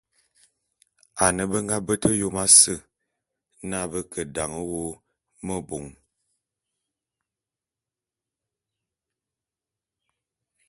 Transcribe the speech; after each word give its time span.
Ane 1.23 1.43
be 1.51 1.57
nga 1.65 1.77
bete 1.85 2.09
Yom 2.21 2.35
ase 2.45 2.75
na 3.69 3.79
be 3.91 3.99
ke 4.11 4.21
dan 4.35 4.51
wô 4.69 4.85
mebôn. 5.45 5.85